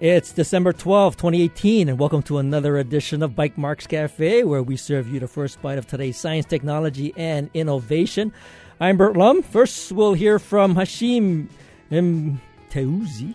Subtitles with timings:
[0.00, 5.08] It's December 12, 2018, and welcome to another edition of Bytemarks Cafe, where we serve
[5.08, 8.32] you the first bite of today's science, technology, and innovation.
[8.78, 9.42] I'm Burt Lum.
[9.42, 11.48] First, we'll hear from Hashim
[11.90, 13.34] Mteuzi.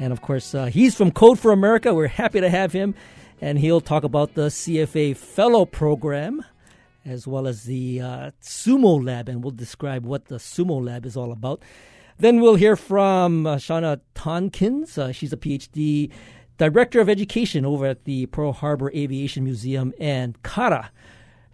[0.00, 1.94] And of course, uh, he's from Code for America.
[1.94, 2.96] We're happy to have him,
[3.40, 6.44] and he'll talk about the CFA Fellow Program
[7.04, 11.16] as well as the uh, Sumo Lab, and we'll describe what the Sumo Lab is
[11.16, 11.62] all about.
[12.20, 14.98] Then we'll hear from uh, Shauna Tonkins.
[14.98, 16.10] Uh, she's a PhD
[16.56, 20.90] Director of Education over at the Pearl Harbor Aviation Museum, and Kara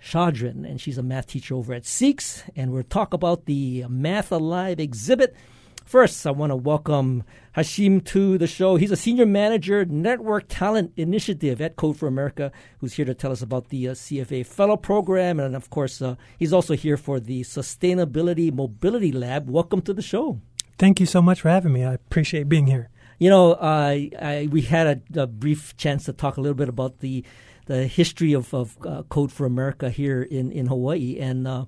[0.02, 2.48] Shadrin, and she's a math teacher over at SEEQS.
[2.56, 5.36] And we'll talk about the Math Alive exhibit.
[5.84, 7.24] First, I want to welcome
[7.54, 8.76] Hashim to the show.
[8.76, 13.32] He's a senior manager, Network Talent Initiative at Code for America, who's here to tell
[13.32, 15.38] us about the uh, CFA Fellow Program.
[15.38, 19.50] And of course, uh, he's also here for the Sustainability Mobility Lab.
[19.50, 20.40] Welcome to the show.
[20.78, 21.84] Thank you so much for having me.
[21.84, 22.88] I appreciate being here.
[23.18, 26.68] You know, uh, I, we had a, a, brief chance to talk a little bit
[26.68, 27.24] about the
[27.66, 31.64] the history of, of uh, Code for America here in, in Hawaii, and uh,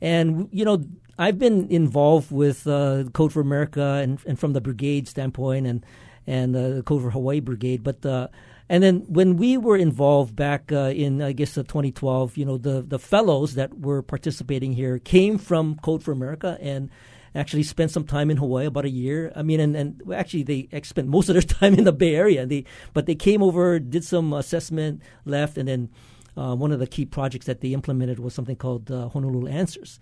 [0.00, 0.84] and you know,
[1.16, 5.86] I've been involved with uh, Code for America and, and from the brigade standpoint, and
[6.26, 8.04] and uh, the Code for Hawaii Brigade, but.
[8.04, 8.28] Uh,
[8.66, 12.80] and then when we were involved back in, I guess, the 2012, you know, the,
[12.80, 16.88] the fellows that were participating here came from Code for America, and
[17.34, 19.32] actually spent some time in Hawaii, about a year.
[19.34, 22.46] I mean, and, and actually they spent most of their time in the Bay Area.
[22.46, 25.90] They but they came over, did some assessment, left, and then
[26.36, 30.00] uh, one of the key projects that they implemented was something called uh, Honolulu Answers.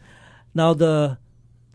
[0.55, 1.19] Now the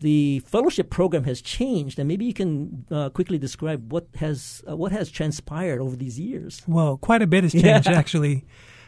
[0.00, 4.76] the fellowship program has changed, and maybe you can uh, quickly describe what has uh,
[4.76, 6.62] what has transpired over these years.
[6.66, 7.98] Well, quite a bit has changed, yeah.
[7.98, 8.44] actually.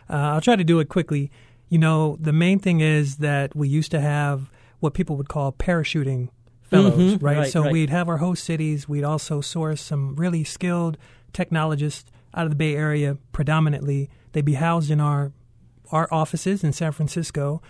[0.09, 1.31] Uh, I'll try to do it quickly.
[1.69, 5.53] You know, the main thing is that we used to have what people would call
[5.53, 6.31] parachuting
[6.71, 7.25] fellows, mm-hmm.
[7.25, 7.39] right?
[7.39, 7.51] right?
[7.51, 7.73] So right.
[7.73, 8.89] we'd have our host cities.
[8.89, 10.97] We'd also source some really skilled
[11.33, 14.09] technologists out of the Bay Area predominantly.
[14.33, 15.33] They'd be housed in our
[15.91, 17.61] our offices in San Francisco.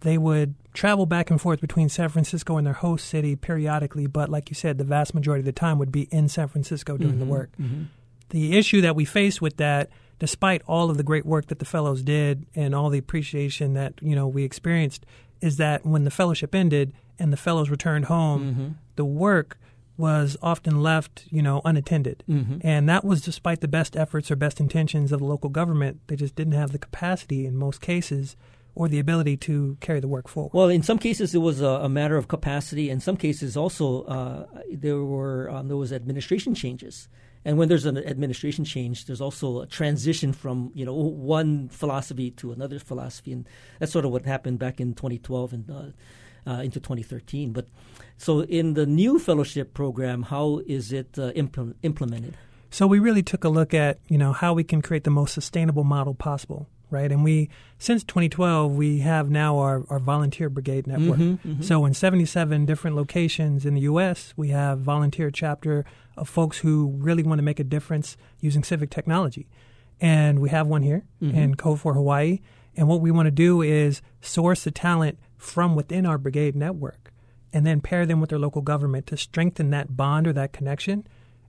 [0.00, 4.28] They would travel back and forth between San Francisco and their host city periodically, but
[4.28, 7.12] like you said, the vast majority of the time would be in San Francisco doing
[7.12, 7.20] mm-hmm.
[7.20, 7.50] the work.
[7.58, 7.84] Mm-hmm.
[8.28, 11.64] The issue that we faced with that, despite all of the great work that the
[11.64, 15.06] fellows did and all the appreciation that you know we experienced,
[15.40, 18.68] is that when the fellowship ended, and the fellows returned home, mm-hmm.
[18.96, 19.58] the work
[19.96, 22.24] was often left, you know, unattended.
[22.28, 22.58] Mm-hmm.
[22.62, 26.00] And that was despite the best efforts or best intentions of the local government.
[26.08, 28.36] They just didn't have the capacity in most cases
[28.74, 30.52] or the ability to carry the work forward.
[30.52, 32.90] Well, in some cases it was a, a matter of capacity.
[32.90, 37.08] In some cases also uh, there were um, there was administration changes.
[37.44, 42.30] And when there's an administration change, there's also a transition from you know one philosophy
[42.32, 43.46] to another philosophy, and
[43.78, 45.82] that's sort of what happened back in 2012 and uh,
[46.46, 47.52] uh, into 2013.
[47.52, 47.66] But
[48.16, 52.36] so in the new fellowship program, how is it uh, impl- implemented?
[52.70, 55.32] So we really took a look at you know how we can create the most
[55.32, 57.10] sustainable model possible, right?
[57.12, 61.20] And we since 2012 we have now our, our volunteer brigade network.
[61.20, 61.62] Mm-hmm, mm-hmm.
[61.62, 65.84] So in 77 different locations in the U.S., we have volunteer chapter
[66.16, 69.46] of folks who really want to make a difference using civic technology,
[70.00, 71.36] and we have one here mm-hmm.
[71.36, 72.40] in Code for Hawaii.
[72.76, 77.12] And what we want to do is source the talent from within our brigade network
[77.52, 81.06] and then pair them with their local government to strengthen that bond or that connection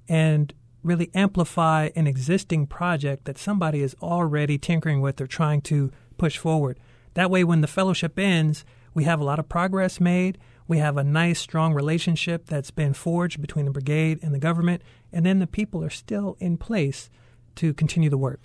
[0.08, 5.92] and really amplify an existing project that somebody is already tinkering with or trying to
[6.18, 6.80] push forward.
[7.16, 8.64] That way, when the fellowship ends,
[8.94, 10.38] we have a lot of progress made.
[10.68, 14.84] We have a nice, strong relationship that's been forged between the brigade and the government,
[15.12, 17.10] and then the people are still in place
[17.56, 18.40] to continue the work.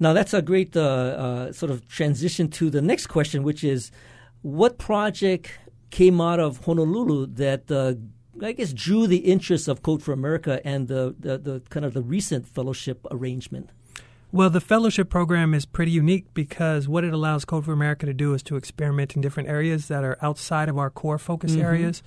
[0.00, 3.92] Now, that's a great uh, uh, sort of transition to the next question, which is
[4.44, 7.94] what project came out of Honolulu that uh,
[8.44, 11.94] I guess drew the interest of Code for America and the, the, the, kind of
[11.94, 13.70] the recent fellowship arrangement?
[14.32, 18.12] Well, the fellowship program is pretty unique because what it allows Code for America to
[18.12, 21.62] do is to experiment in different areas that are outside of our core focus mm-hmm.
[21.62, 22.02] areas.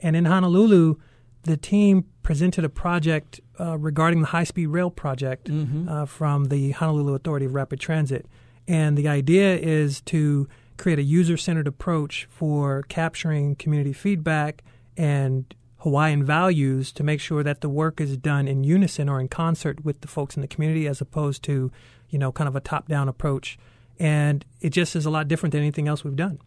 [0.00, 0.96] And in Honolulu,
[1.44, 5.88] the team presented a project uh, regarding the high speed rail project mm-hmm.
[5.88, 8.26] uh, from the Honolulu Authority of Rapid Transit.
[8.66, 14.62] And the idea is to create a user centered approach for capturing community feedback
[14.96, 19.28] and Hawaiian values to make sure that the work is done in unison or in
[19.28, 21.70] concert with the folks in the community as opposed to,
[22.10, 23.58] you know, kind of a top down approach.
[23.98, 26.40] And it just is a lot different than anything else we've done.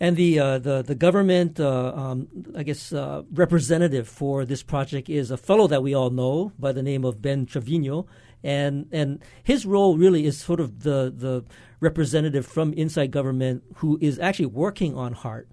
[0.00, 5.08] And the uh, the the government, uh, um, I guess, uh, representative for this project
[5.08, 8.06] is a fellow that we all know by the name of Ben Trevino,
[8.42, 11.44] and and his role really is sort of the the
[11.80, 15.48] representative from inside government who is actually working on HART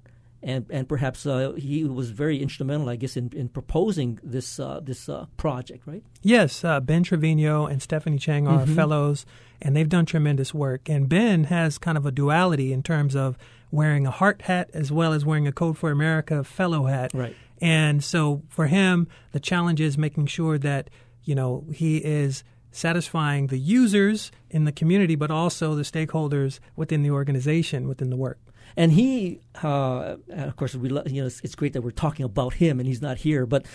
[0.45, 4.79] and and perhaps uh, he was very instrumental, I guess, in, in proposing this uh,
[4.81, 6.03] this uh, project, right?
[6.21, 8.75] Yes, uh, Ben Trevino and Stephanie Chang are mm-hmm.
[8.75, 9.25] fellows,
[9.59, 10.87] and they've done tremendous work.
[10.87, 13.37] And Ben has kind of a duality in terms of
[13.71, 17.11] wearing a HART hat as well as wearing a Code for America fellow hat.
[17.15, 17.35] Right.
[17.59, 20.91] And so for him, the challenge is making sure that
[21.23, 22.43] you know he is
[22.75, 28.15] satisfying the users in the community, but also the stakeholders within the organization, within the
[28.15, 28.39] work.
[28.75, 32.55] And he, uh, of course, we you know it's, it's, great that we're talking about
[32.55, 33.65] him, and he's not here, but.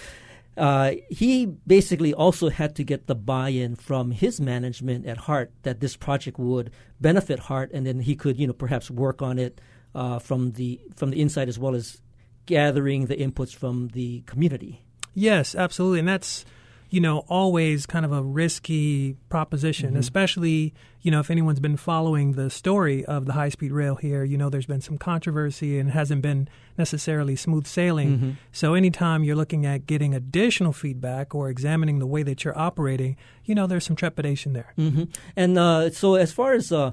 [0.56, 5.80] Uh, he basically also had to get the buy-in from his management at HART that
[5.80, 6.70] this project would
[7.00, 9.60] benefit HART, and then he could, you know, perhaps work on it
[9.94, 12.02] uh, from the from the inside as well as
[12.46, 14.82] gathering the inputs from the community.
[15.14, 16.44] Yes, absolutely, and that's
[16.90, 20.00] you know, always kind of a risky proposition, mm-hmm.
[20.00, 24.24] especially, you know, if anyone's been following the story of the high speed rail here,
[24.24, 28.10] you know, there's been some controversy and hasn't been necessarily smooth sailing.
[28.10, 28.30] Mm-hmm.
[28.50, 33.16] So anytime you're looking at getting additional feedback or examining the way that you're operating,
[33.44, 34.74] you know, there's some trepidation there.
[34.76, 35.04] Mm-hmm.
[35.36, 36.90] And uh, so as far as, uh,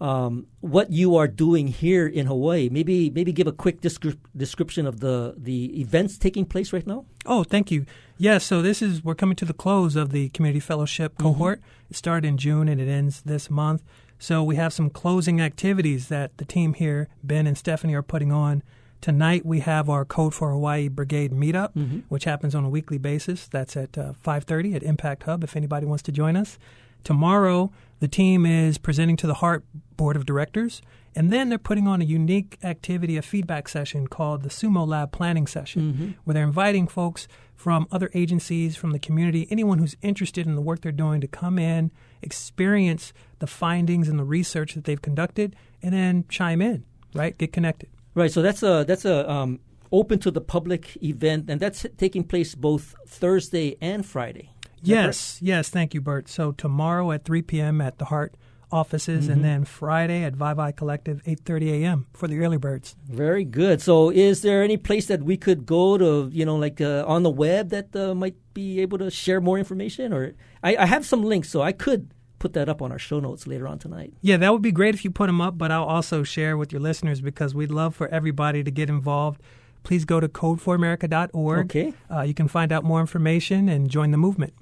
[0.00, 2.68] um, what you are doing here in Hawaii.
[2.70, 7.04] Maybe maybe give a quick descri- description of the the events taking place right now.
[7.26, 7.80] Oh, thank you.
[8.16, 11.24] Yes, yeah, so this is we're coming to the close of the community fellowship mm-hmm.
[11.24, 11.60] cohort.
[11.60, 11.90] Mm-hmm.
[11.90, 13.82] It started in June and it ends this month.
[14.18, 18.30] So we have some closing activities that the team here, Ben and Stephanie, are putting
[18.30, 18.62] on.
[19.00, 22.00] Tonight we have our Code for Hawaii Brigade meetup, mm-hmm.
[22.10, 23.48] which happens on a weekly basis.
[23.48, 25.42] That's at uh, 5:30 at Impact Hub.
[25.42, 26.58] If anybody wants to join us,
[27.04, 27.70] tomorrow
[28.00, 29.64] the team is presenting to the HART
[29.96, 30.80] Board of Directors,
[31.14, 35.12] and then they're putting on a unique activity, a feedback session called the Sumo Lab
[35.12, 36.10] Planning Session, mm-hmm.
[36.24, 40.62] where they're inviting folks from other agencies, from the community, anyone who's interested in the
[40.62, 41.90] work they're doing to come in,
[42.22, 47.36] experience the findings and the research that they've conducted, and then chime in, right?
[47.36, 47.90] Get connected.
[48.14, 48.32] Right.
[48.32, 49.60] So that's a that's a um,
[49.92, 54.50] open to the public event, and that's taking place both Thursday and Friday.
[54.82, 55.68] Yes, yes.
[55.68, 56.28] Thank you, Burt.
[56.28, 57.80] So tomorrow at 3 p.m.
[57.80, 58.34] at the HART
[58.72, 59.32] offices, mm-hmm.
[59.32, 62.06] and then Friday at Vivi Collective, 8:30 a.m.
[62.12, 62.96] for the early birds.
[63.08, 63.82] Very good.
[63.82, 67.22] So, is there any place that we could go to, you know, like uh, on
[67.22, 70.12] the web that uh, might be able to share more information?
[70.12, 73.20] Or I, I have some links, so I could put that up on our show
[73.20, 74.14] notes later on tonight.
[74.22, 76.72] Yeah, that would be great if you put them up, but I'll also share with
[76.72, 79.40] your listeners because we'd love for everybody to get involved.
[79.82, 81.64] Please go to codeforamerica.org.
[81.66, 81.94] Okay.
[82.10, 84.52] Uh, you can find out more information and join the movement.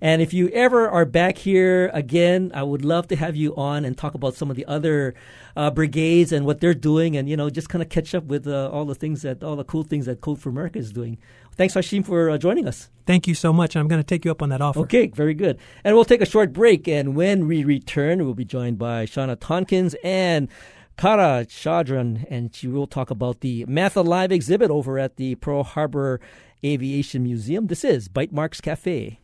[0.00, 3.84] And if you ever are back here again, I would love to have you on
[3.84, 5.14] and talk about some of the other
[5.56, 8.46] uh, brigades and what they're doing, and you know, just kind of catch up with
[8.46, 11.18] uh, all the things that all the cool things that Code for America is doing.
[11.56, 12.90] Thanks, Hashim, for uh, joining us.
[13.06, 13.76] Thank you so much.
[13.76, 14.80] I'm going to take you up on that offer.
[14.80, 15.58] Okay, very good.
[15.84, 19.36] And we'll take a short break, and when we return, we'll be joined by Shauna
[19.36, 20.48] Tonkins and.
[20.96, 25.64] Kara Chadran, and she will talk about the Math Alive exhibit over at the Pearl
[25.64, 26.20] Harbor
[26.64, 27.66] Aviation Museum.
[27.66, 29.18] This is Bytemarks Cafe.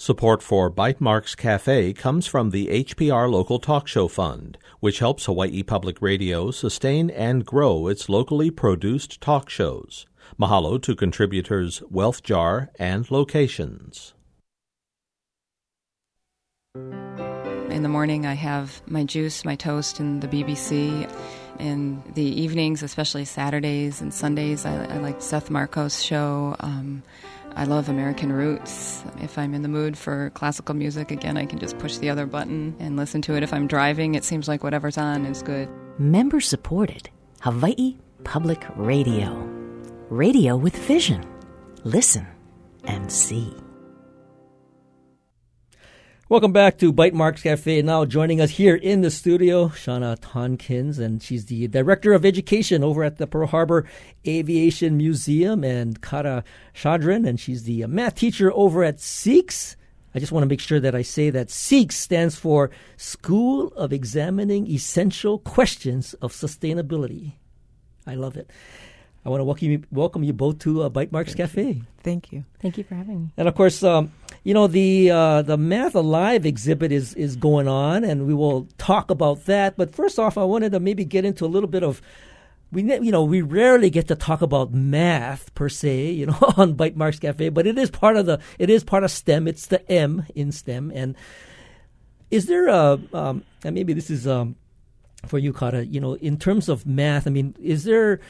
[0.00, 5.62] Support for Bytemarks Cafe comes from the HPR Local Talk Show Fund, which helps Hawaii
[5.62, 10.06] Public Radio sustain and grow its locally produced talk shows.
[10.40, 14.14] Mahalo to contributors Wealth Jar and Locations.
[16.74, 21.14] In the morning, I have my juice, my toast, and the BBC.
[21.58, 26.56] In the evenings, especially Saturdays and Sundays, I, I like Seth Marcos' show.
[26.60, 27.02] Um,
[27.56, 29.04] I love American Roots.
[29.20, 32.26] If I'm in the mood for classical music, again, I can just push the other
[32.26, 33.42] button and listen to it.
[33.42, 35.68] If I'm driving, it seems like whatever's on is good.
[35.98, 39.32] Member supported Hawaii Public Radio.
[40.08, 41.24] Radio with vision.
[41.84, 42.26] Listen
[42.84, 43.54] and see.
[46.30, 47.82] Welcome back to Bytemarks Cafe.
[47.82, 52.84] Now joining us here in the studio, Shauna Tonkins, and she's the Director of Education
[52.84, 53.84] over at the Pearl Harbor
[54.24, 59.74] Aviation Museum, and Kara Chadran, and she's the math teacher over at SEEQS.
[60.14, 63.92] I just want to make sure that I say that SEEQS stands for School of
[63.92, 67.32] Examining Essential Questions of Sustainability.
[68.06, 68.48] I love it.
[69.24, 71.82] I want to welcome you, welcome you both to uh, Bytemarks Cafe.
[72.02, 72.44] Thank you.
[72.60, 73.32] Thank you for having me.
[73.36, 74.12] And of course, um,
[74.44, 78.66] you know the uh, the Math Alive exhibit is is going on, and we will
[78.78, 79.76] talk about that.
[79.76, 82.00] But first off, I wanted to maybe get into a little bit of
[82.72, 86.74] we you know we rarely get to talk about math per se, you know, on
[86.74, 89.46] Bytemarks Cafe, but it is part of the it is part of STEM.
[89.46, 91.14] It's the M in STEM, and
[92.30, 94.56] is there a um, and maybe this is um,
[95.26, 98.20] for you, Kara, you know, in terms of math, I mean, is there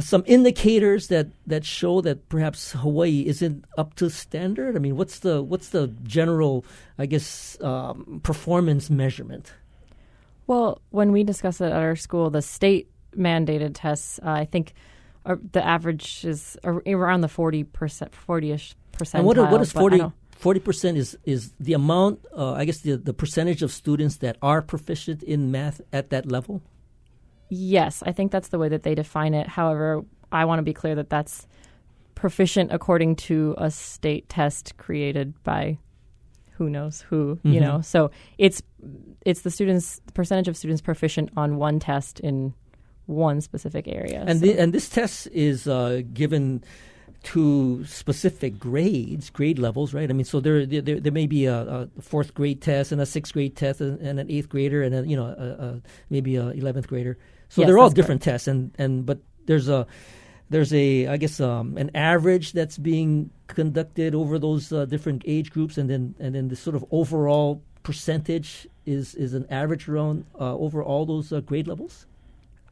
[0.00, 4.76] some indicators that, that show that perhaps Hawaii isn't up to standard?
[4.76, 6.64] I mean, what's the what's the general,
[6.98, 9.52] I guess, um, performance measurement?
[10.46, 14.74] Well, when we discuss it at our school, the state mandated tests, uh, I think
[15.24, 19.20] uh, the average is around the 40 percent, 40ish percent.
[19.20, 22.24] And what, what is 40 percent is is the amount?
[22.36, 26.26] Uh, I guess the the percentage of students that are proficient in math at that
[26.30, 26.62] level.
[27.48, 29.46] Yes, I think that's the way that they define it.
[29.48, 31.46] However, I want to be clear that that's
[32.14, 35.78] proficient according to a state test created by
[36.52, 37.52] who knows who, mm-hmm.
[37.52, 37.80] you know.
[37.80, 38.62] So it's
[39.24, 42.54] it's the students the percentage of students proficient on one test in
[43.06, 44.24] one specific area.
[44.26, 44.46] And so.
[44.46, 46.64] the, and this test is uh, given
[47.24, 50.10] to specific grades, grade levels, right?
[50.10, 53.06] I mean, so there there, there may be a, a, fourth grade test and a
[53.06, 56.36] sixth grade test and, and an eighth grader and a, you know a, a, maybe
[56.36, 57.18] a eleventh grader.
[57.54, 58.42] So yes, they're all different correct.
[58.42, 59.86] tests, and and but there's a
[60.50, 65.52] there's a I guess um, an average that's being conducted over those uh, different age
[65.52, 70.24] groups, and then and then the sort of overall percentage is is an average around
[70.34, 72.06] uh, over all those uh, grade levels.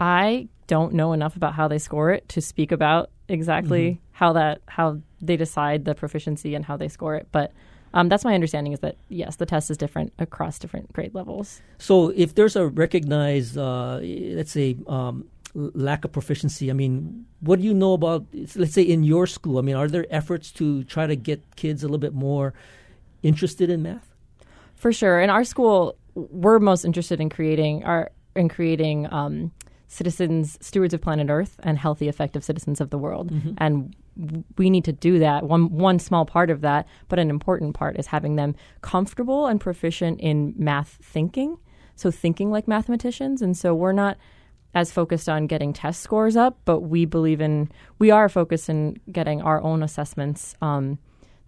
[0.01, 4.03] I don't know enough about how they score it to speak about exactly mm-hmm.
[4.11, 7.53] how that how they decide the proficiency and how they score it, but.
[7.95, 11.61] Um, that's my understanding is that yes, the test is different across different grade levels.
[11.79, 17.61] So if there's a recognized, uh, let's say, um, lack of proficiency, I mean, what
[17.61, 18.25] do you know about,
[18.57, 19.59] let's say, in your school?
[19.59, 22.55] I mean, are there efforts to try to get kids a little bit more
[23.23, 24.15] interested in math?
[24.75, 25.21] For sure.
[25.21, 29.53] In our school, we're most interested in creating our in creating um,
[29.89, 33.31] citizens, stewards of planet Earth, and healthy, effective citizens of the world.
[33.31, 33.53] Mm-hmm.
[33.59, 33.95] And
[34.59, 35.45] we need to do that.
[35.45, 39.61] One one small part of that, but an important part is having them comfortable and
[39.61, 41.59] proficient in math thinking.
[41.97, 43.43] So thinking like mathematicians.
[43.43, 44.17] And so we're not
[44.75, 48.99] as focused on getting test scores up, but we believe in we are focused in
[49.11, 50.55] getting our own assessments.
[50.61, 50.99] Um,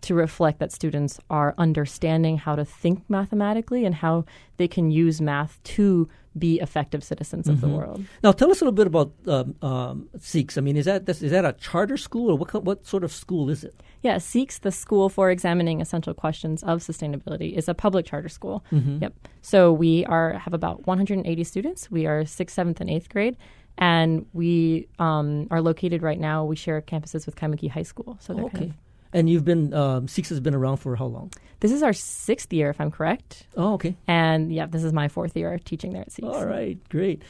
[0.04, 4.24] to reflect that students are understanding how to think mathematically and how
[4.56, 7.54] they can use math to be effective citizens mm-hmm.
[7.54, 7.76] of the mm-hmm.
[7.76, 8.04] world.
[8.22, 10.58] Now, tell us a little bit about um, um, SEEQS.
[10.58, 13.48] I mean, is that is that a charter school, or what what sort of school
[13.50, 13.80] is it?
[14.02, 18.64] Yeah, SEEQS, the School for Examining Essential Questions of Sustainability, is a public charter school.
[18.72, 18.98] Mm-hmm.
[19.02, 19.14] Yep.
[19.42, 21.90] So we are have about 180 students.
[21.90, 23.36] We are sixth, seventh, and eighth grade.
[23.76, 26.44] And we um, are located right now.
[26.44, 28.58] We share campuses with Kaimuki High School, so they're okay.
[28.58, 28.76] kind of
[29.14, 31.32] and you've been um, SEEQS has been around for how long?
[31.60, 33.46] This is our sixth year, if I'm correct.
[33.56, 33.96] Oh, okay.
[34.06, 36.34] And yeah, this is my fourth year teaching there at SEEQS.
[36.34, 37.22] All right, great.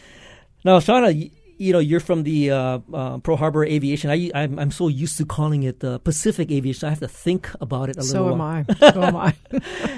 [0.65, 4.11] Now, Shauna, you know, you're from the uh, uh, Pearl Harbor Aviation.
[4.11, 6.87] I, I'm, I'm so used to calling it the Pacific Aviation.
[6.87, 8.39] I have to think about it a so little.
[8.39, 8.93] So am I.
[8.93, 9.35] So am I.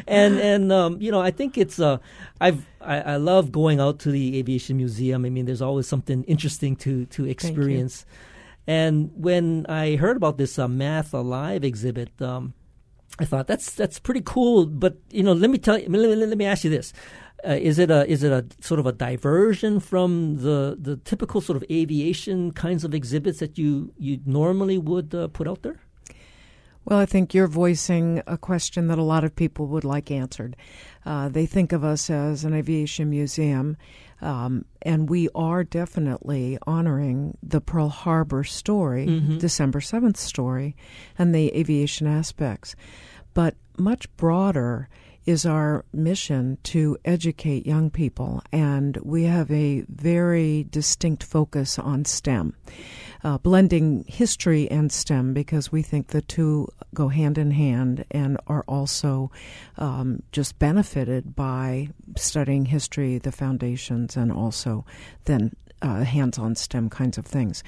[0.06, 1.98] and and um, you know, I think it's uh,
[2.40, 5.24] I've I, I, love going out to the Aviation Museum.
[5.24, 8.04] I mean, there's always something interesting to to experience.
[8.66, 12.54] And when I heard about this uh, Math Alive exhibit, um,
[13.18, 14.66] I thought that's that's pretty cool.
[14.66, 16.92] But you know, let me tell you, let, let, let me ask you this:
[17.46, 21.40] uh, is it a is it a sort of a diversion from the the typical
[21.40, 25.80] sort of aviation kinds of exhibits that you you normally would uh, put out there?
[26.86, 30.54] Well, I think you're voicing a question that a lot of people would like answered.
[31.04, 33.76] Uh, they think of us as an aviation museum,
[34.22, 39.38] um, and we are definitely honoring the Pearl Harbor story, mm-hmm.
[39.38, 40.76] December 7th story,
[41.18, 42.76] and the aviation aspects.
[43.34, 44.88] But much broader
[45.24, 52.04] is our mission to educate young people, and we have a very distinct focus on
[52.04, 52.54] STEM
[53.26, 58.38] uh, blending history and STEM because we think the two go hand in hand and
[58.46, 59.32] are also
[59.78, 64.86] um, just benefited by studying history, the foundations, and also
[65.24, 65.52] then
[65.82, 67.62] uh, hands on STEM kinds of things.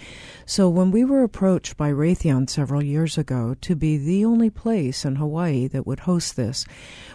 [0.47, 5.05] So, when we were approached by Raytheon several years ago to be the only place
[5.05, 6.65] in Hawaii that would host this,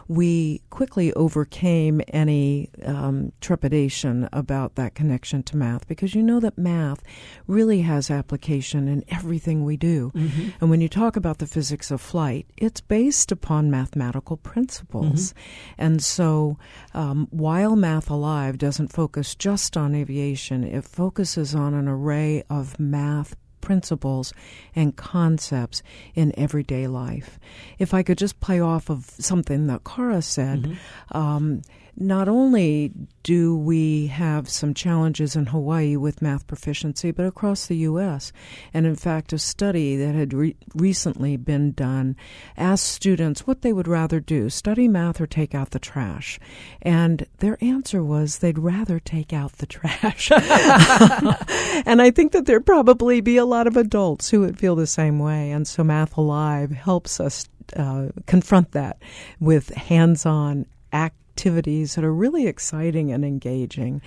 [0.07, 6.57] we quickly overcame any um, trepidation about that connection to math because you know that
[6.57, 7.01] math
[7.47, 10.11] really has application in everything we do.
[10.13, 10.49] Mm-hmm.
[10.61, 15.29] And when you talk about the physics of flight, it's based upon mathematical principles.
[15.33, 15.73] Mm-hmm.
[15.77, 16.57] And so
[16.93, 22.77] um, while Math Alive doesn't focus just on aviation, it focuses on an array of
[22.79, 24.33] math principles
[24.75, 25.81] and concepts
[26.13, 27.39] in everyday life.
[27.79, 31.17] If I could just play off of something that Kara said, mm-hmm.
[31.17, 31.61] um,
[31.95, 37.77] not only do we have some challenges in Hawaii with math proficiency, but across the
[37.77, 38.33] U.S.
[38.73, 42.15] And in fact, a study that had re- recently been done
[42.57, 46.39] asked students what they would rather do study math or take out the trash.
[46.81, 50.31] And their answer was they'd rather take out the trash.
[51.85, 54.87] and I think that there'd probably be a lot of adults who would feel the
[54.87, 55.51] same way.
[55.51, 57.47] And so Math Alive helps us
[57.77, 58.97] uh, confront that
[59.39, 64.01] with hands on act activities that are really exciting and engaging.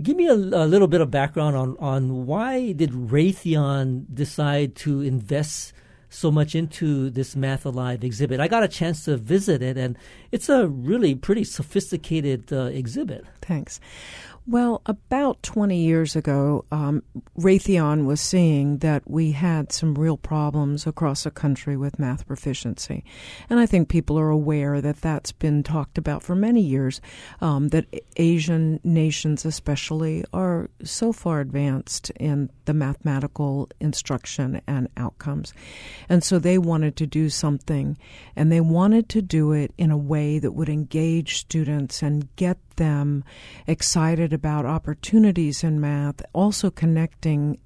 [0.00, 5.00] Give me a, a, little bit of background on, on why did Raytheon decide to
[5.02, 5.72] invest
[6.08, 8.38] so much into this Math Alive exhibit?
[8.38, 9.98] I got a chance to visit it, and
[10.30, 13.24] it's a really pretty sophisticated uh, exhibit.
[13.42, 13.80] Thanks.
[14.46, 17.02] Well, about 20 years ago, um,
[17.38, 23.04] Raytheon was seeing that we had some real problems across the country with math proficiency.
[23.48, 27.00] And I think people are aware that that's been talked about for many years,
[27.40, 27.86] um, that
[28.18, 35.54] Asian nations, especially, are so far advanced in the mathematical instruction and outcomes.
[36.10, 37.96] And so they wanted to do something,
[38.36, 42.58] and they wanted to do it in a way that would engage students and get
[42.76, 43.24] them
[43.66, 47.58] excited about opportunities in math, also connecting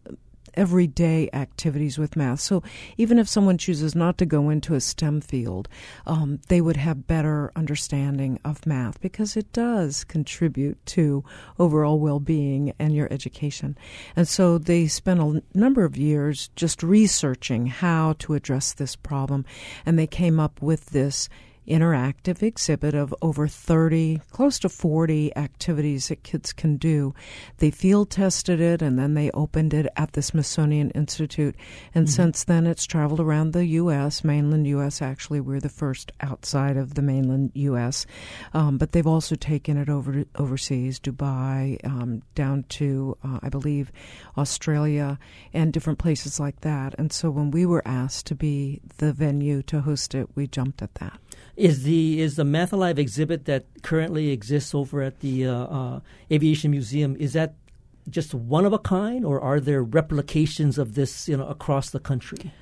[0.55, 2.41] everyday activities with math.
[2.41, 2.65] So
[2.97, 5.69] even if someone chooses not to go into a STEM field,
[6.05, 11.23] um, they would have better understanding of math because it does contribute to
[11.61, 13.79] overall well-being and your education.
[14.17, 19.45] And so they spent a number of years just researching how to address this problem,
[19.87, 21.29] and they came up with this
[21.69, 27.15] interactive exhibit of over 30, close to 40 activities that kids can do.
[27.59, 31.55] They field tested it and then they opened it at the Smithsonian Institute.
[31.95, 32.13] And mm-hmm.
[32.13, 35.03] since then, it's traveled around the U.S., mainland U.S.
[35.03, 38.07] Actually, we're the first outside of the mainland U.S.,
[38.55, 43.93] um, but they've also taken it over overseas, Dubai, um, down to, uh, I believe,
[44.37, 45.19] Australia,
[45.53, 46.95] and different places like that.
[46.99, 50.83] And so when we were asked to be the venue to host it, we jumped
[50.83, 51.19] at that.
[51.59, 56.01] Is the is the Math Alive exhibit that currently exists over at the uh, uh,
[56.31, 57.55] Aviation Museum is that
[58.09, 61.99] just one of a kind, or are there replications of this you know across the
[61.99, 62.53] country?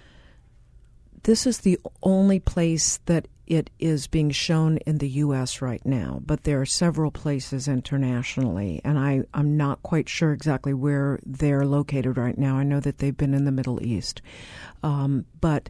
[1.24, 5.60] This is the only place that it is being shown in the U.S.
[5.60, 10.74] right now, but there are several places internationally, and I, I'm not quite sure exactly
[10.74, 12.56] where they're located right now.
[12.56, 14.22] I know that they've been in the Middle East,
[14.82, 15.68] um, but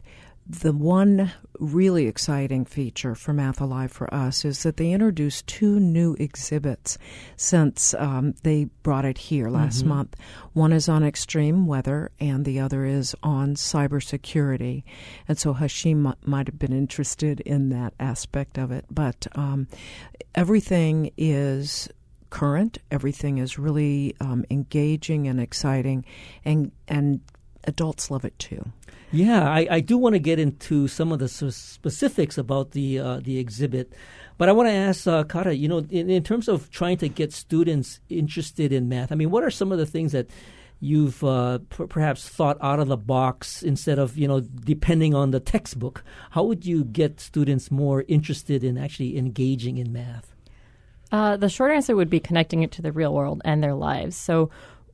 [0.49, 5.79] the one really exciting feature for Math Alive for us is that they introduced two
[5.79, 6.97] new exhibits
[7.35, 9.89] since um, they brought it here last mm-hmm.
[9.89, 10.15] month.
[10.53, 14.83] One is on extreme weather, and the other is on cybersecurity.
[15.27, 18.85] And so Hashim m- might have been interested in that aspect of it.
[18.89, 19.67] But um,
[20.33, 21.89] everything is
[22.29, 22.77] current.
[22.91, 26.05] Everything is really um, engaging and exciting,
[26.45, 27.21] and and
[27.67, 28.71] adults love it too.
[29.11, 33.19] Yeah, I, I do want to get into some of the specifics about the uh,
[33.23, 33.93] the exhibit,
[34.37, 35.53] but I want to ask uh, Kara.
[35.53, 39.31] You know, in, in, terms of trying to get students interested in math, I mean,
[39.31, 40.29] what are some of the things that
[40.79, 45.31] you've uh, p- perhaps thought out of the box instead of you know depending on
[45.31, 46.03] the textbook?
[46.31, 50.35] How would you get students more interested in actually engaging in math?
[51.13, 54.17] Uh, the short answer would be connecting it to the real world and their lives.
[54.17, 54.49] So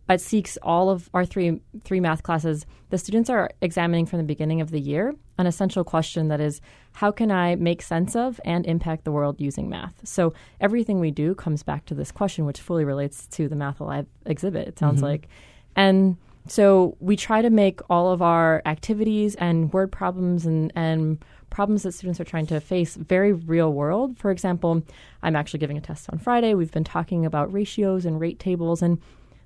[0.09, 4.25] at SEEQS, all of our three three math classes, the students are examining from the
[4.25, 6.61] beginning of the year an essential question that is,
[6.93, 9.95] how can I make sense of and impact the world using math?
[10.03, 13.79] So everything we do comes back to this question, which fully relates to the Math
[13.79, 14.67] Alive exhibit.
[14.67, 15.05] It sounds mm-hmm.
[15.05, 15.27] like,
[15.75, 21.23] and so we try to make all of our activities and word problems and and
[21.49, 24.17] problems that students are trying to face very real world.
[24.17, 24.81] For example,
[25.21, 26.55] I'm actually giving a test on Friday.
[26.55, 28.99] We've been talking about ratios and rate tables and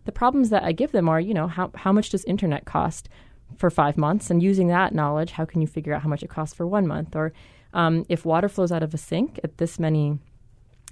[0.08, 3.10] the problems that I give them are, you know, how, how much does internet cost
[3.58, 4.30] for five months?
[4.32, 6.88] And using that knowledge, how can you figure out how much it costs for one
[6.88, 7.14] month?
[7.14, 7.34] Or
[7.74, 10.18] um, if water flows out of a sink at this many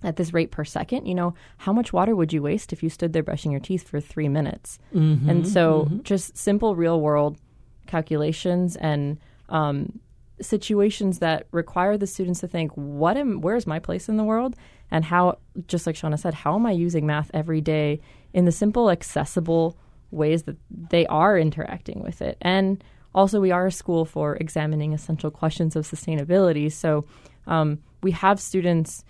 [0.04, 2.89] at this rate per second, you know, how much water would you waste if you
[2.89, 4.78] stood there brushing your teeth for three minutes?
[4.93, 6.01] Mm-hmm, and so, mm-hmm.
[6.04, 7.38] just simple real world
[7.88, 9.97] calculations and um,
[10.41, 14.56] situations that require the students to think, what am, where's my place in the world?
[14.91, 18.01] And how, just like Shauna said, how am I using math every day
[18.36, 19.78] in the simple, accessible
[20.12, 22.38] ways that they are interacting with it.
[22.41, 22.84] And
[23.15, 26.69] also, we are a school for examining essential questions of sustainability.
[26.69, 27.06] So
[27.48, 29.06] um, we have students.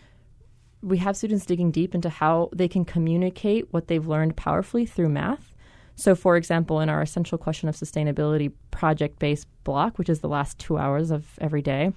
[0.84, 5.10] We have students digging deep into how they can communicate what they've learned powerfully through
[5.10, 5.56] math.
[5.96, 10.30] So, for example, in our essential question of sustainability project based block, which is the
[10.30, 11.92] last two hours of every day,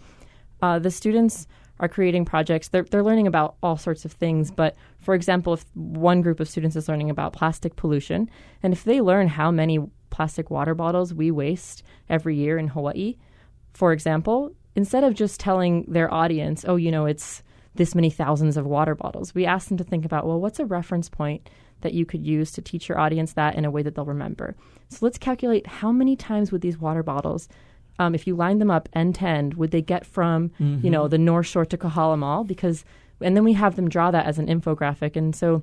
[0.63, 1.47] uh, the students
[1.81, 2.69] are creating projects.
[2.69, 4.51] They're, they're learning about all sorts of things.
[4.51, 8.29] But for example, if one group of students is learning about plastic pollution,
[8.63, 9.79] and if they learn how many
[10.11, 13.17] plastic water bottles we waste every year in Hawaii,
[13.73, 17.43] for example, instead of just telling their audience, oh, you know, it's
[17.75, 20.65] this many thousands of water bottles, we ask them to think about, well, what's a
[20.65, 21.49] reference point
[21.83, 24.57] that you could use to teach your audience that in a way that they'll remember?
[24.89, 27.49] So let's calculate how many times would these water bottles
[27.99, 30.85] um, if you line them up end to end, would they get from mm-hmm.
[30.85, 32.45] you know the North Shore to Kahala Mall?
[32.45, 32.85] Because
[33.21, 35.63] and then we have them draw that as an infographic, and so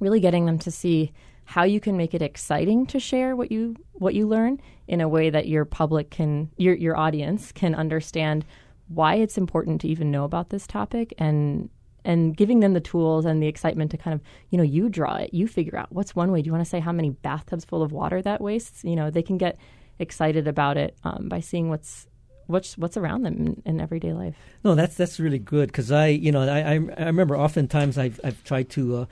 [0.00, 1.12] really getting them to see
[1.46, 5.08] how you can make it exciting to share what you what you learn in a
[5.08, 8.44] way that your public can your your audience can understand
[8.88, 11.70] why it's important to even know about this topic and
[12.04, 15.16] and giving them the tools and the excitement to kind of you know you draw
[15.16, 17.64] it you figure out what's one way do you want to say how many bathtubs
[17.64, 19.56] full of water that wastes you know they can get
[19.98, 22.06] excited about it um, by seeing what's
[22.46, 24.36] what's what's around them in, in everyday life.
[24.64, 28.42] No, that's that's really good because I you know I, I remember oftentimes I've I've
[28.44, 29.06] tried to uh,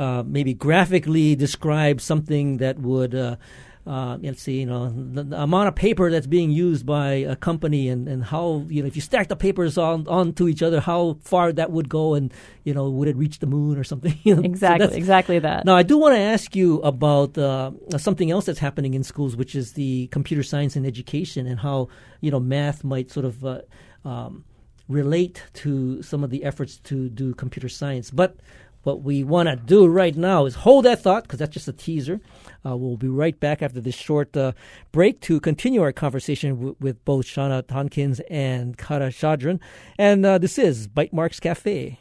[0.00, 3.14] uh, maybe graphically describe something that would.
[3.14, 3.36] Uh,
[3.88, 7.34] uh, let's see, you know, the, the, amount of paper that's being used by a
[7.34, 10.78] company and, and how, you know, if you stack the papers on onto each other,
[10.78, 12.30] how far that would go and,
[12.64, 14.14] you know, would it reach the moon or something?
[14.24, 14.42] you know?
[14.42, 15.64] Exactly, so exactly that.
[15.64, 19.36] Now, I do want to ask you about uh, something else that's happening in schools,
[19.36, 21.88] which is the computer science and education and how,
[22.20, 23.62] you know, math might sort of uh,
[24.04, 24.44] um,
[24.86, 28.10] relate to some of the efforts to do computer science.
[28.10, 28.36] But
[28.82, 31.72] what we want to do right now is hold that thought because that's just a
[31.72, 32.20] teaser.
[32.64, 34.52] Uh, we'll be right back after this short uh,
[34.92, 39.60] break to continue our conversation w- with both Shauna Tonkins and Kara Shadran.
[39.98, 41.98] And uh, this is Bytemarks Cafe.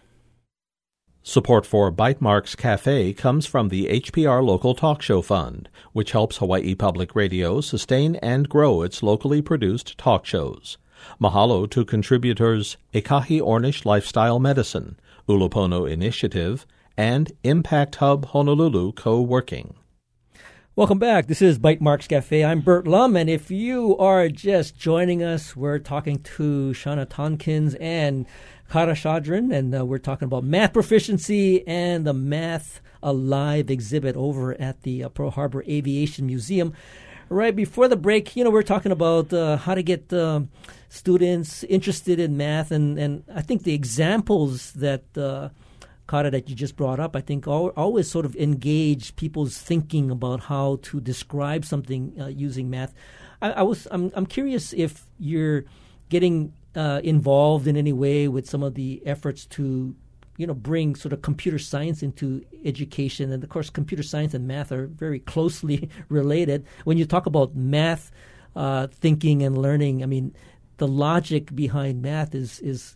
[1.27, 6.73] Support for Bytemarks Cafe comes from the HPR Local Talk Show Fund, which helps Hawaii
[6.73, 10.77] Public Radio sustain and grow its locally produced talk shows.
[11.21, 16.65] Mahalo to contributors Ekahi Ornish Lifestyle Medicine, Ulupono Initiative,
[16.97, 19.75] and Impact Hub Honolulu co working.
[20.75, 21.27] Welcome back.
[21.27, 22.45] This is Bytemarks Cafe.
[22.45, 27.75] I'm Burt Lum, and if you are just joining us, we're talking to Shauna Tonkins
[27.81, 28.27] and
[28.69, 34.59] Kara Shadran, and uh, we're talking about math proficiency and the Math Alive exhibit over
[34.61, 36.73] at the uh, Pearl Harbor Aviation Museum.
[37.29, 40.41] Right before the break, you know, we're talking about uh, how to get uh,
[40.87, 45.49] students interested in math, and, and I think the examples that uh,
[46.09, 50.79] that you just brought up, I think always sort of engage people's thinking about how
[50.83, 52.93] to describe something uh, using math.
[53.41, 55.65] I, I, was I'm I'm curious if you're
[56.07, 59.95] getting uh, involved in any way with some of the efforts to
[60.37, 64.47] you know bring sort of computer science into education and of course computer science and
[64.47, 68.11] math are very closely related when you talk about math
[68.55, 70.33] uh, thinking and learning i mean
[70.77, 72.95] the logic behind math is is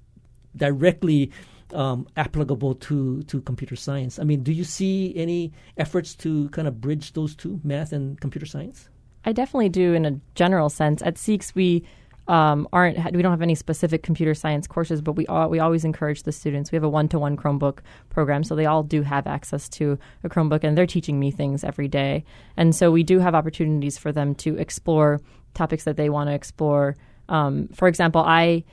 [0.56, 1.32] directly
[1.74, 4.20] um, applicable to to computer science.
[4.20, 8.20] I mean, do you see any efforts to kind of bridge those two, math and
[8.20, 8.90] computer science?
[9.24, 11.02] I definitely do, in a general sense.
[11.04, 11.84] At SEEQS, we
[12.28, 15.84] um, aren't we don't have any specific computer science courses, but we all, we always
[15.84, 16.72] encourage the students.
[16.72, 17.80] We have a one to one Chromebook
[18.10, 21.64] program, so they all do have access to a Chromebook, and they're teaching me things
[21.64, 22.24] every day.
[22.58, 25.20] And so we do have opportunities for them to explore
[25.54, 26.96] topics that they want to explore
[27.32, 28.64] um, for example, I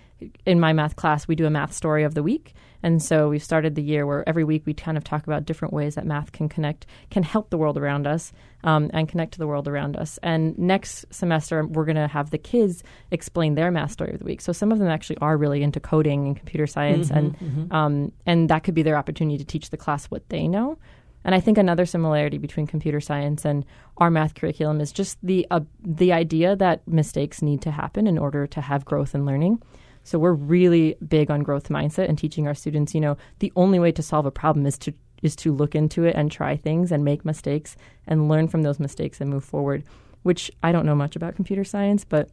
[0.45, 3.43] in my math class we do a math story of the week, and so we've
[3.43, 6.33] started the year where every week we kind of talk about different ways that math
[6.33, 8.33] can connect, can help the world around us,
[8.65, 10.19] um, and connect to the world around us.
[10.23, 14.25] And next semester we're going to have the kids explain their math story of the
[14.25, 14.41] week.
[14.41, 17.73] So some of them actually are really into coding and computer science, mm-hmm, and mm-hmm.
[17.73, 20.79] Um, and that could be their opportunity to teach the class what they know.
[21.25, 23.65] And I think another similarity between computer science and
[23.99, 28.19] our math curriculum is just the uh, the idea that mistakes need to happen in
[28.19, 29.61] order to have growth and learning.
[30.09, 33.79] So we're really big on growth mindset and teaching our students, you know, the only
[33.79, 36.93] way to solve a problem is to is to look into it and try things
[36.93, 39.83] and make mistakes and learn from those mistakes and move forward.
[40.23, 42.31] Which I don't know much about computer science, but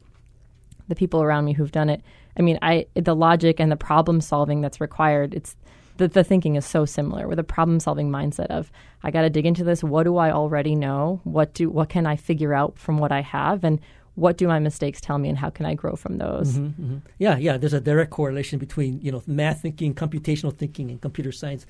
[0.87, 2.01] the people around me who've done it,
[2.37, 5.57] I mean, I the logic and the problem solving that's required, it's
[5.97, 8.71] the, the thinking is so similar with a problem solving mindset of
[9.03, 9.83] I got to dig into this.
[9.83, 11.19] What do I already know?
[11.25, 13.81] What do what can I figure out from what I have and
[14.15, 16.53] what do my mistakes tell me and how can I grow from those?
[16.53, 16.97] Mm-hmm, mm-hmm.
[17.19, 17.57] Yeah, yeah.
[17.57, 21.65] There's a direct correlation between you know math thinking, computational thinking, and computer science.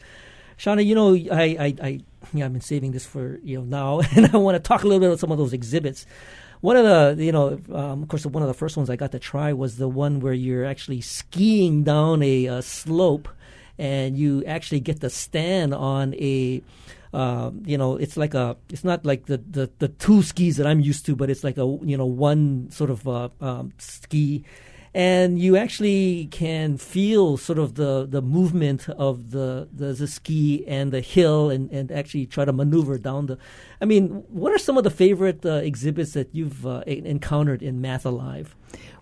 [0.57, 1.99] Shauna, you know, I, I, I
[2.33, 4.87] yeah, I've been saving this for you know now, and I want to talk a
[4.87, 6.05] little bit about some of those exhibits.
[6.61, 9.11] One of the, you know, um, of course, one of the first ones I got
[9.11, 13.27] to try was the one where you're actually skiing down a, a slope
[13.77, 16.63] and you actually get to stand on a
[17.15, 20.67] uh, you know, it's like a, it's not like the, the, the two skis that
[20.67, 24.43] I'm used to, but it's like a, you know, one sort of uh, um, ski.
[24.93, 30.65] And you actually can feel sort of the, the movement of the, the, the ski
[30.67, 33.37] and the hill and, and actually try to maneuver down the.
[33.79, 37.79] I mean, what are some of the favorite uh, exhibits that you've uh, encountered in
[37.79, 38.57] Math Alive?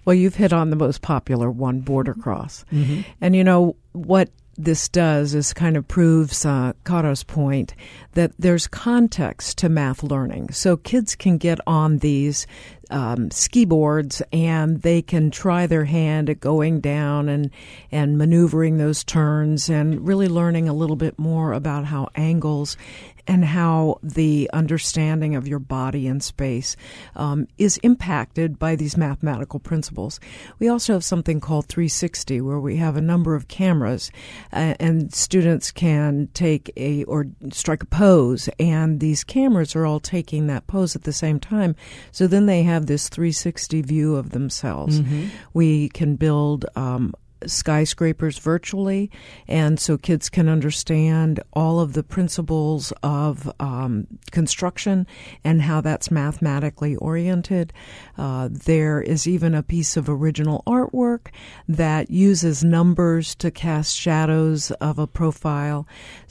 [0.05, 2.65] Well, you've hit on the most popular one, Border Cross.
[2.71, 3.01] Mm-hmm.
[3.21, 7.73] And you know, what this does is kind of proves uh, Kara's point
[8.13, 10.51] that there's context to math learning.
[10.51, 12.45] So kids can get on these
[12.89, 17.49] um, ski boards and they can try their hand at going down and
[17.91, 22.77] and maneuvering those turns and really learning a little bit more about how angles
[23.27, 26.75] and how the understanding of your body and space
[27.15, 30.19] um, is impacted by these mathematical principles.
[30.59, 34.11] We also have something called 360, where we have a number of cameras,
[34.51, 39.99] uh, and students can take a or strike a pose, and these cameras are all
[39.99, 41.75] taking that pose at the same time.
[42.11, 44.99] So then they have this 360 view of themselves.
[44.99, 45.27] Mm-hmm.
[45.53, 47.13] We can build um,
[47.47, 49.11] skyscrapers virtually,
[49.47, 55.07] and so kids can understand all of the principles of um, construction
[55.43, 57.73] and how that's mathematically oriented.
[58.17, 61.27] Uh, there is even a piece of original artwork
[61.67, 65.87] that uses numbers to cast shadows of a profile.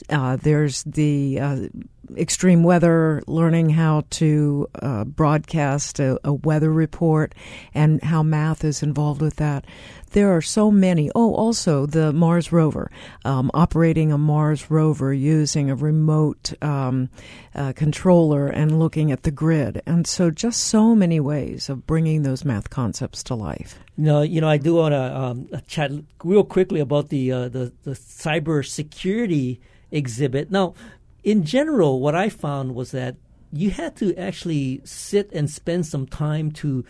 [0.08, 1.56] Uh, there's the uh,
[2.16, 7.34] extreme weather, learning how to uh, broadcast a, a, weather report,
[7.74, 9.64] and how math is involved with that.
[10.10, 11.10] There are so many.
[11.14, 12.90] Oh, also the Mars rover,
[13.24, 17.08] um, operating a Mars rover using a remote um,
[17.54, 19.80] uh, controller and looking at the grid.
[19.86, 23.78] And so, just so many ways of bringing those math concepts to life.
[23.96, 25.90] No, you know, I do want to um, chat
[26.22, 29.60] real quickly about the, uh, the the cyber security
[29.90, 30.50] exhibit.
[30.50, 30.74] Now,
[31.24, 33.16] in general, what I found was that
[33.52, 36.84] you had to actually sit and spend some time to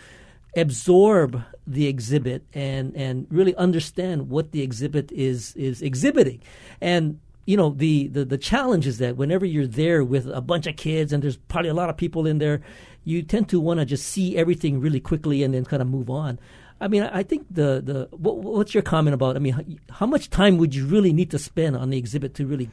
[0.57, 6.43] absorb the exhibit and and really understand what the exhibit is is exhibiting
[6.83, 10.67] and you know the, the the challenge is that whenever you're there with a bunch
[10.67, 12.61] of kids and there's probably a lot of people in there
[13.05, 16.11] you tend to want to just see everything really quickly and then kind of move
[16.11, 16.39] on
[16.83, 19.37] I mean, I think the the what, what's your comment about?
[19.37, 22.45] I mean, how much time would you really need to spend on the exhibit to
[22.45, 22.71] really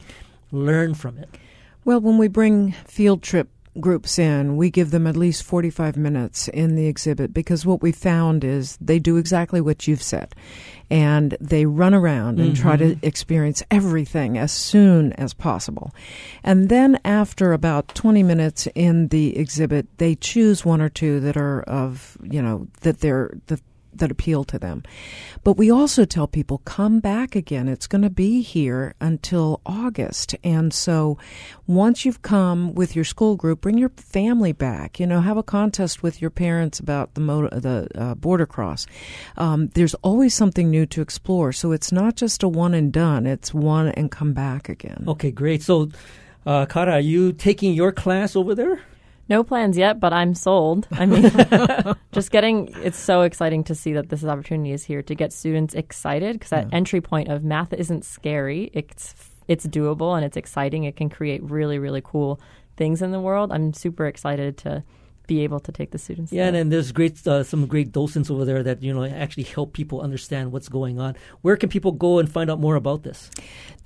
[0.52, 1.30] learn from it?
[1.85, 6.47] Well, when we bring field trip groups in, we give them at least 45 minutes
[6.47, 10.33] in the exhibit because what we found is they do exactly what you've said.
[10.89, 12.61] And they run around and mm-hmm.
[12.61, 13.05] try to mm-hmm.
[13.05, 15.93] experience everything as soon as possible.
[16.43, 21.37] And then after about 20 minutes in the exhibit, they choose one or two that
[21.37, 23.61] are of, you know, that they're, that
[23.93, 24.84] that appeal to them.
[25.43, 27.67] But we also tell people come back again.
[27.67, 30.36] It's going to be here until August.
[30.43, 31.17] And so
[31.67, 34.99] once you've come with your school group, bring your family back.
[34.99, 38.86] You know, have a contest with your parents about the motor, the uh, border cross.
[39.38, 41.52] Um, there's always something new to explore.
[41.52, 43.25] So it's not just a one and done.
[43.25, 45.06] It's one and come back again.
[45.08, 45.63] Okay, great.
[45.63, 45.89] So,
[46.45, 48.82] uh, Kara, are you taking your class over there?
[49.29, 50.87] No plans yet, but I'm sold.
[50.91, 51.31] I mean,
[52.11, 55.75] just getting it's so exciting to see that this opportunity is here to get students
[55.75, 56.75] excited because that yeah.
[56.75, 58.71] entry point of math isn't scary.
[58.73, 59.13] It's
[59.47, 60.85] it's doable and it's exciting.
[60.85, 62.41] It can create really really cool
[62.75, 63.51] things in the world.
[63.51, 64.83] I'm super excited to
[65.27, 66.33] be able to take the students.
[66.33, 66.47] Yeah, there.
[66.47, 69.73] and, then there's great uh, some great docents over there that you know actually help
[69.73, 71.15] people understand what's going on.
[71.41, 73.29] Where can people go and find out more about this?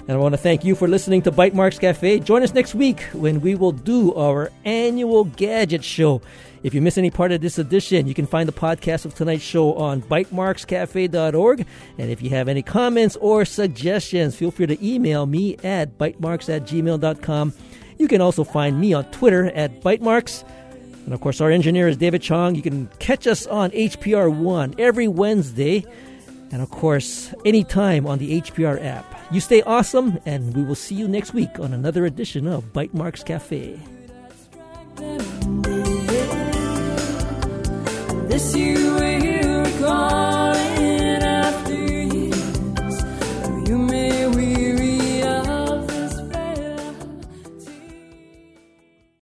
[0.08, 2.20] And I want to thank you for listening to Bytemarks Cafe.
[2.20, 6.22] Join us next week when we will do our annual gadget show.
[6.66, 9.44] If you miss any part of this edition, you can find the podcast of tonight's
[9.44, 11.64] show on bytemarkscafe.org.
[11.96, 16.52] And if you have any comments or suggestions, feel free to email me at bytemarks
[16.52, 17.52] at gmail.com.
[17.98, 20.42] You can also find me on Twitter at bytemarks.
[21.04, 22.56] And of course, our engineer is David Chong.
[22.56, 25.86] You can catch us on HPR One every Wednesday.
[26.50, 29.04] And of course, anytime on the HPR app.
[29.30, 33.24] You stay awesome, and we will see you next week on another edition of Bytemarks
[33.24, 33.78] Cafe
[43.68, 44.65] you may we